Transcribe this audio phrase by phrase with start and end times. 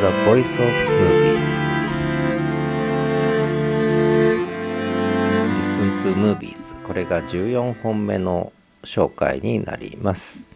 [0.00, 1.62] the Voice of Movies.
[5.58, 6.74] Listen to Movies.
[6.82, 8.52] これが14本目の
[8.82, 10.46] 紹介になります、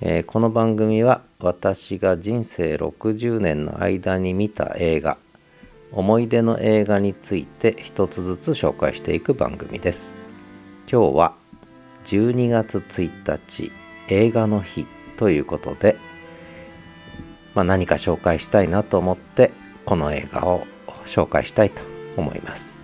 [0.00, 5.18] えー、この番組は私が人生60年の間に見た映画
[5.90, 10.14] 思い出の映画について一つずつ紹介していく番組です。
[10.90, 11.34] 今日は
[12.04, 13.72] 12月1日
[14.08, 15.96] 映画の日ということで
[17.56, 19.50] まあ、何か紹介したいなと思って
[19.86, 20.66] この映画を
[21.06, 21.82] 紹介したいと
[22.16, 22.80] 思います。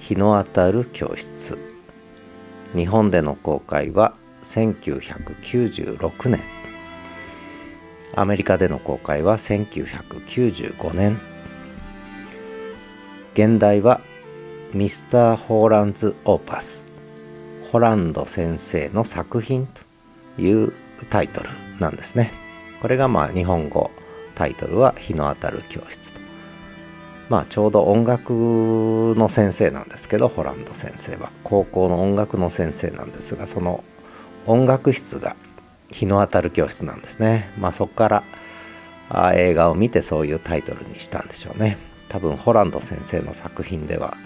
[0.00, 1.58] 日の当たる教室。
[2.74, 6.40] 日本での公開は1996年。
[8.14, 11.20] アメリカでの公開は1995年。
[13.34, 14.00] 現代は
[14.72, 16.86] ミスター・ホーランズ・オーパス。
[17.70, 19.68] ホランド先生の作品
[20.36, 20.72] という
[21.10, 22.47] タイトルなんですね。
[22.80, 23.90] これがまあ日本語
[24.34, 26.20] タイトルは「日の当たる教室」と。
[27.28, 28.32] まあちょうど音楽
[29.16, 33.84] の先生なんですけどホランド先生は高校の音楽の先生なんですがその
[34.46, 35.36] 音楽室が
[35.90, 37.50] 日の当たる教室なんですね。
[37.58, 38.22] まあそこから
[39.10, 41.78] あ映画を見てそういうタイトルにしたんでしょうね。
[42.08, 44.16] 多分ホランド先生の作品では、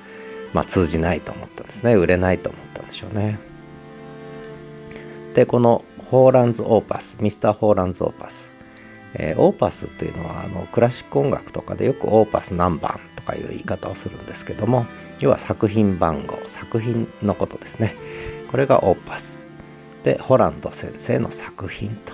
[0.53, 3.39] まあ、通じないと思ったんですね売れないと思ったんでしょうね。
[5.34, 7.39] でこの Holland's Opus Mr.
[7.39, 8.53] Holland's Opus。
[9.14, 14.84] えー、 Opus というのはあのクラシック音楽とかでよく Opus 何番とかいう言い方をするんですけども
[15.20, 17.96] 要は作品番号作品のことですね。
[18.50, 19.39] これが Opus。
[20.02, 22.12] でホランド先生の作品と。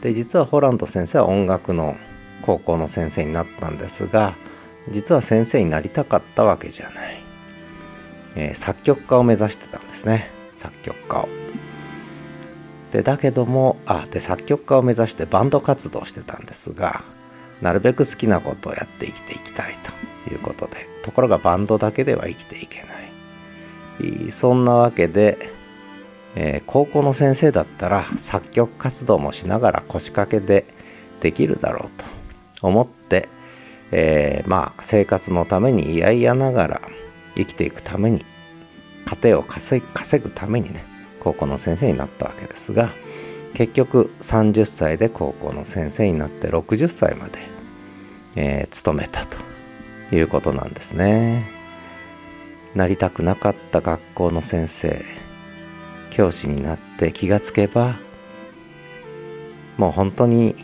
[0.00, 1.96] で実はホランド先生は音楽の
[2.42, 4.36] 高校の先生になったんですが
[4.90, 7.20] 実は先生になりたかったわけじゃない、
[8.36, 10.30] えー、作曲家を目指してたんですね。
[10.54, 11.47] 作曲家を。
[12.92, 17.02] でだけどもあで作曲家を目指してバンド活動してたんですが
[17.60, 19.74] なるべく好きなことをやって生きていきたい
[20.26, 22.98] ということでところがバンドだけでは生きていけない。
[24.30, 25.50] そんなわけで、
[26.36, 30.66] えー、高校の先生だったら作曲活動もしながら腰掛けで
[31.20, 32.04] できるだろうと
[32.66, 33.28] 思って、
[33.90, 36.80] えー、まあ生活のために嫌々ながら
[37.36, 38.24] 生きていくために
[39.04, 39.82] 家庭を稼
[40.22, 40.84] ぐためにね
[41.20, 42.92] 高校の先生になったわけですが
[43.54, 47.38] 結局30歳で高校の先生になって60歳まで、
[48.36, 49.36] えー、勤めたと
[50.14, 51.58] いうことなんですね。
[52.74, 55.04] なりたくなかった学校の先生
[56.10, 57.96] 教師になって気がつけば
[59.76, 60.54] もう本当に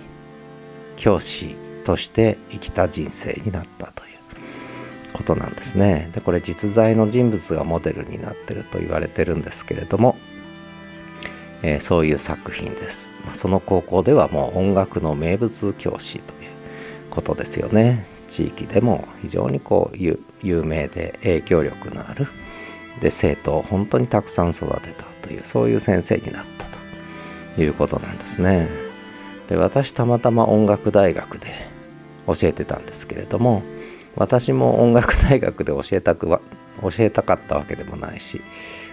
[0.97, 6.11] 教師として生きた人生になったということなんですね。
[6.13, 10.17] でこれ実在の人物がモデルになっていると言われてるんですけれども
[11.67, 16.51] えー、そういう作品です、まあ、その高校ではもう音楽の名物教師という
[17.11, 18.05] ことですよね。
[18.29, 20.19] 地域でも非常にこう有
[20.63, 22.27] 名で影響力のある。
[23.01, 26.67] で生徒を本当にたくさん育てたというそういう先生になった
[27.57, 28.69] ということなんですね。
[29.49, 31.49] で私たまたま音楽大学で
[32.27, 33.63] 教えてたんですけれども
[34.17, 36.41] 私も音楽大学で教えたくは
[36.91, 38.41] 教えたかったわけでもないし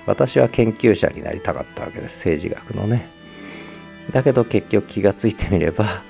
[0.05, 3.07] 私は研究者になりたかったわけです政治学のね。
[4.11, 6.03] だけど結局気がついてみれば、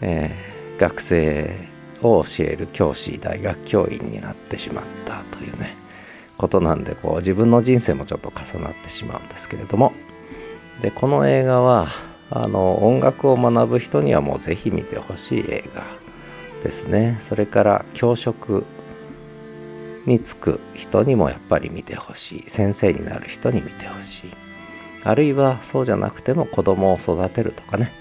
[0.00, 1.56] えー、学生
[2.02, 5.76] を教える教師大学教員になってしまったというね
[6.36, 9.92] ことなんでこう自分の人生もちょっと重なってしまうんですけれども。
[10.80, 11.88] でこの映画は
[12.30, 15.84] あの音楽を学ぶ人にはもうぜひ見てほしい映画
[16.62, 17.16] ですね。
[17.20, 18.64] それから教職
[20.06, 22.50] につく人にもやっぱり見てほしい。
[22.50, 24.30] 先生になる人に見てほしい。
[25.04, 27.92] あるいはそうじゃなくても子供を育てるとかね。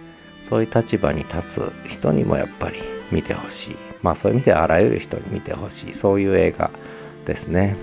[0.42, 2.80] そういう立場に立つ人にもやっぱり
[3.12, 3.76] 見てほしい。
[4.02, 5.94] まあそういう意味ではあらゆる人に見てほしい。
[5.94, 6.72] そういう映画
[7.26, 7.76] ですね。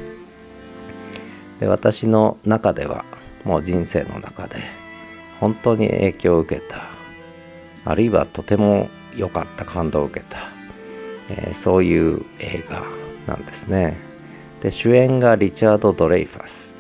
[1.58, 3.04] で私の中では
[3.44, 4.56] もう人生の中で
[5.40, 6.88] 本当に影響を受けた
[7.84, 10.38] あるいはとても良かった感動を受けた、
[11.30, 12.84] えー、そういう映画
[13.26, 13.96] なんですね。
[14.62, 16.76] で主演がリチャード・ドレイファス、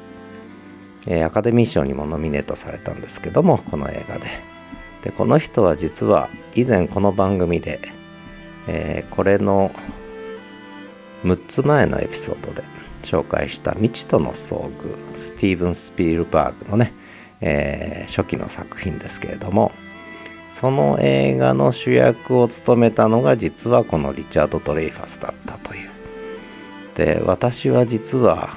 [1.08, 4.26] えー、アカデミー賞にもノミネートされたんですけどもこの映画で。
[5.02, 7.80] でこの人は実は以前この番組で、
[8.68, 9.72] えー、これの
[11.24, 12.62] 6つ前のエピソードで
[13.02, 14.70] 紹介した「未知との遭遇」
[15.18, 16.92] スティーブン・スピルバーグのね、
[17.40, 19.72] えー、初期の作品ですけれども
[20.52, 25.91] その映画の主役を務めたのが実はこのリチャード・ドレイファスだったという
[26.94, 28.56] で私は実は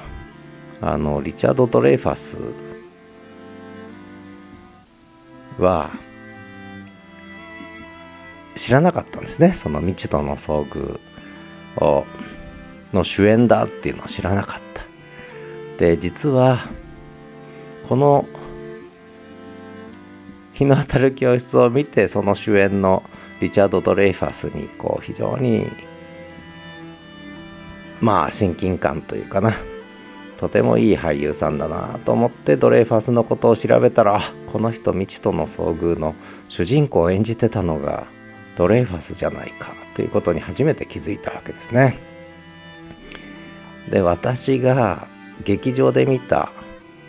[0.80, 2.38] あのリチャード・ドレイファス
[5.58, 5.90] は
[8.54, 9.52] 知らなかったんですね。
[9.52, 10.98] その未知との遭遇
[11.76, 12.04] を
[12.92, 14.82] の主演だっていうのを知らなかった。
[15.78, 16.58] で実は
[17.88, 18.26] この
[20.52, 23.02] 日の当たる教室を見てその主演の
[23.40, 25.66] リチャード・ドレイファスにこう非常に
[28.00, 29.54] まあ親近感というかな
[30.36, 34.20] とてもいい俳優さんだなと思ってドレイファスのことを調べたら
[34.52, 36.14] この人未知との遭遇の
[36.48, 38.06] 主人公を演じてたのが
[38.56, 41.98] ドレイファスじゃないかということに初めて気づいたわけですね。
[43.90, 45.08] で私が
[45.44, 46.50] 劇場で見た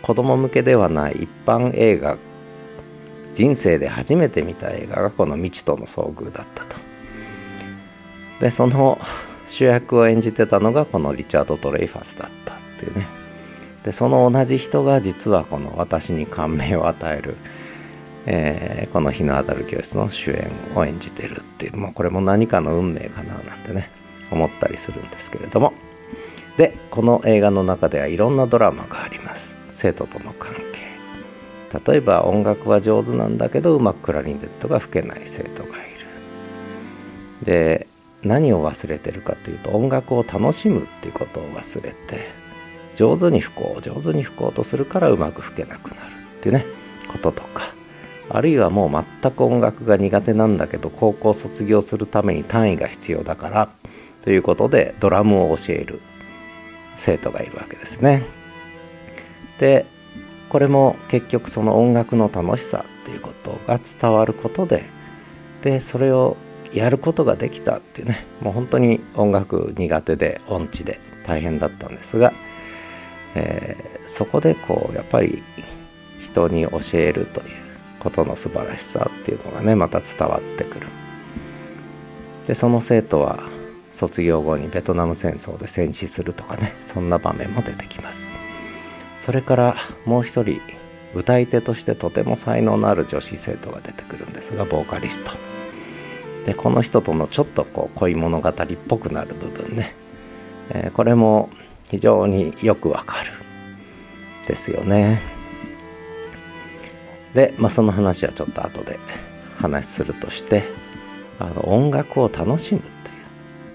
[0.02, 2.16] 子供向けではない一般映画
[3.34, 6.76] 人生で初めて見た映画がこの未知との遭遇だったと。
[8.40, 8.98] でその
[9.48, 13.06] 主役を演じてたのがこのリチャード・ドレイファスだったっていうね。
[13.82, 17.36] でその同じ人が実はこの私に感銘を与える、
[18.26, 23.90] えー、この日の当たる教室の主演を演じてるっていう、まあ、これも何かの運命かななんてね
[24.30, 25.72] 思ったりするんですけれども。
[26.56, 29.56] でこの映画の中ではいろんなドラマがあります。
[29.70, 30.88] 生徒との関係。
[31.92, 36.06] 例えば音楽は上手なんだけどうまくクラリネットが吹けない生徒がいる。
[37.44, 37.86] で
[38.22, 42.26] 何を忘れてるかというと音楽を楽しむっていうことを忘れて
[42.94, 46.66] 上手に吹こう上手に吹こうとするからうまく吹けなくなるっていうね
[47.06, 47.74] こととか
[48.30, 53.70] あるいはもう全く音楽が苦手なんだけど高校卒業するために単位が必要だから
[54.22, 56.00] ということでドラムを教える
[56.96, 58.24] 生徒がいるわけですね。
[59.58, 59.86] で
[60.48, 64.84] これも結局その音楽の楽しさっていうことが伝わることで
[65.62, 66.36] でそれを
[66.72, 72.32] やることができたっていうねもう本当に音楽苦手で音痴で大変だったんですが、
[73.34, 75.42] えー、そこでこうやっぱり
[76.20, 77.46] 人に教えるという
[78.00, 80.86] ことの素晴らしさっていうのがねまた伝わってくる。
[82.46, 83.46] でその生徒は
[83.92, 88.26] 卒業後にベトナム戦争で戦死するとかねそんな場面も出てきます
[89.18, 89.76] それから
[90.06, 90.60] もう一人
[91.14, 95.32] 歌い手としてとても才能のある女子生徒が出てくるんですがボーカリスト
[96.48, 98.54] でこの人とのちょっとこう恋物語っ
[98.88, 99.94] ぽくなる部分ね、
[100.70, 101.50] えー、これも
[101.90, 103.30] 非常によくわかる
[104.46, 105.20] ですよね。
[107.34, 108.98] で、まあ、その話はちょっと後で
[109.58, 110.64] 話するとして
[111.38, 112.92] あの音楽を楽しむという。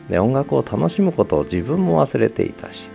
[0.09, 2.89] で音楽を楽しむことを自分も忘れていたし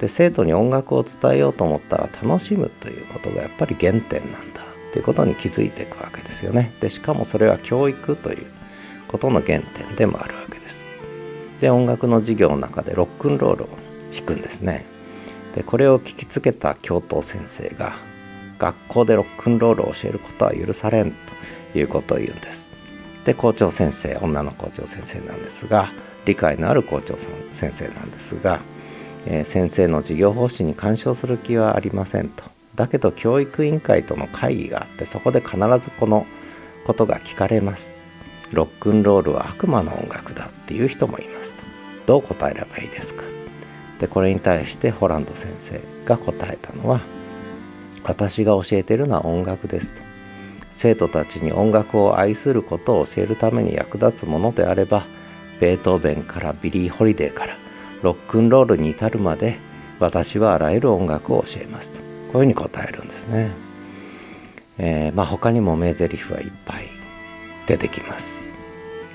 [0.00, 4.60] で生徒に音楽を伝えようと思ったら楽しむということがやっぱり原点なんだ
[4.92, 6.74] ということに気づいていくわけですよね。
[6.82, 8.46] でしかもそれは教育という
[9.08, 10.88] ことの原点でもあるわけです。
[11.60, 13.68] で音楽の授業の中でロックンロールを
[14.12, 14.84] 弾くんですね。
[15.54, 17.96] でこれを聞きつけた教頭先生が
[18.58, 21.12] 学校でロックンロールを教えることは許されん
[21.72, 22.70] ということを言うんです。
[23.24, 25.90] で校長先生女の校長先生なんですが
[26.24, 28.60] 理解のある校長さん先生なんですが、
[29.26, 32.44] えー、先生の授業方針に干渉する気はありませんと。
[32.74, 36.26] だけど教育委員会との会議があってそこで必ずこの
[36.86, 37.92] ことが聞かれます。
[38.54, 41.64] ロックンロールは悪魔の音楽だっていう人もいますと。
[42.06, 43.24] どう答えればいいですか？
[43.98, 47.00] でこれに対してホランド先生が答えたのは
[48.02, 50.02] 私が教えてるのは音楽ですと。
[50.70, 55.04] 生徒たちに音楽を愛することを教えるために役立つものであれば
[55.60, 57.56] ベートーベンからビリー・ホリデーから
[58.02, 59.56] ロックンロールに至るまで
[60.00, 62.00] 私はあらゆる音楽を教えますと。
[62.00, 63.52] こういうふうに答えるんですね、
[64.76, 66.88] えー、まあ他にも名台詞はいっぱい
[67.66, 68.42] 出てきます。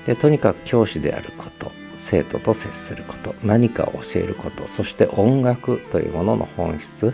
[0.06, 7.12] でとにかく教師であること生徒と接すること何かを教えることそして音楽というものの本質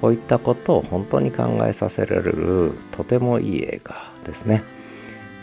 [0.00, 4.62] こういったことを本当に考えさせられるとてもいい映画ですね。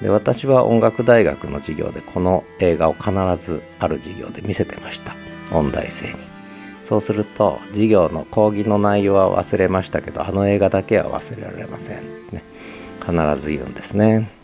[0.01, 5.15] で私は音楽大学の授業でこの映画を必ずある授業で見せてました。
[5.51, 6.15] 音大生に。
[6.83, 12.03] そうすると授業の講義の内容は忘れましたけどあの映画だけは忘れられません。
[12.31, 12.43] ね。
[13.01, 14.36] 必ず言うんですね。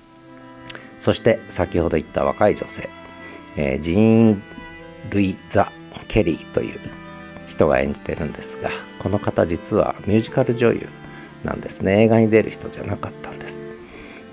[1.04, 2.88] そして先ほど言った若い女性、
[3.58, 4.42] えー、ジーン・
[5.10, 5.70] ルイ・ザ・
[6.08, 6.80] ケリーという
[7.46, 8.70] 人が演じてるんですが
[9.00, 10.88] この方実はミュージカル女優
[11.44, 12.04] なんですね。
[12.04, 13.66] 映画に出る人じゃなかったんです。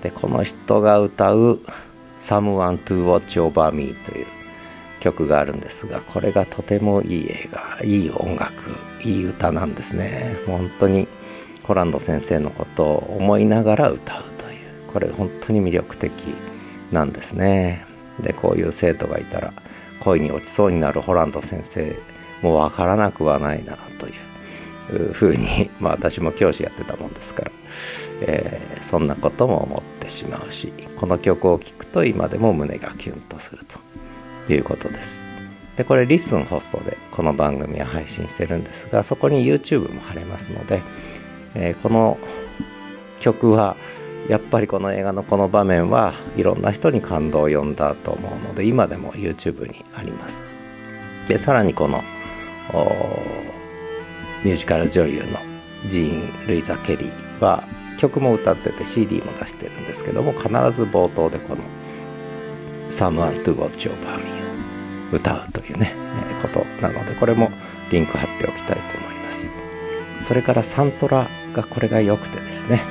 [0.01, 1.59] でこの人が歌う
[2.17, 4.25] 「Someone to Watch Over Me」という
[5.01, 8.53] 曲があるんですがこれがとてもいい映画いい音楽
[9.03, 10.37] いい歌なんですね。
[10.47, 11.09] 本当に
[11.63, 16.13] ホランド先生のことを思いながら歌うというこれ本当に魅力的
[16.91, 17.85] なんですね
[18.19, 19.53] でこういう生徒がいたら
[20.01, 21.97] 恋に落ちそうになるホランド先生
[22.41, 24.11] もう分からなくはないなとい
[25.09, 27.51] うふうに、 まあ、私も教師やってたもんですから、
[28.21, 33.59] えー、そんなことも思ってしまうしこの曲を聴くと今でも胸がキュンとする
[34.47, 35.23] ということです。
[35.77, 40.81] でこれリッスンホストでこの番組は配信してるんですがそこに YouTube も貼れますので、
[41.55, 42.17] えー、この
[43.21, 43.77] 曲は
[44.31, 50.47] やっぱりこの映画のこの場面はいろんな人に感動を呼んだと思うので今でも YouTube にあります。
[51.27, 52.01] でさらにこの
[54.45, 55.37] ミュージカル女優の
[55.85, 57.65] ジーン・ルイザ・ケリーは
[57.97, 61.61] 曲も歌ってて CD も出してるんですけども必ず冒頭でこの
[62.89, 64.31] 「Someone to Watch Over Me」
[65.11, 65.93] を歌うというね、
[66.39, 67.51] えことなのでこれも
[67.91, 69.51] リンク貼っておきたいと思います。
[70.21, 72.81] それからサントラがこれが良くてですね、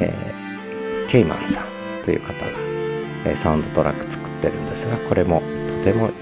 [0.00, 0.29] えー、
[1.10, 1.64] ケイマンさん
[2.04, 2.32] という方
[3.26, 6.12] が、サウンドトラック作ってるんですがこれもとてもいい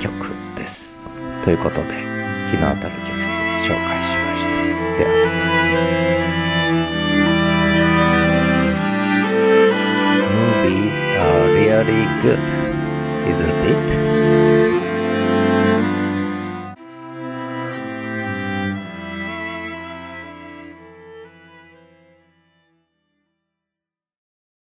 [0.00, 0.96] 曲です。
[1.44, 1.82] ということで
[2.50, 4.50] 日の当たる曲室紹介しました。
[4.96, 5.46] ではまた。
[10.64, 12.46] Movies are really good,
[13.28, 14.75] isn't it?